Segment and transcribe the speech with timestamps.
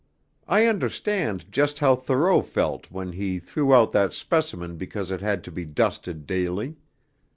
[0.47, 5.43] I understand just how Thoreau felt when he threw out that specimen because it had
[5.43, 6.75] to be dusted daily.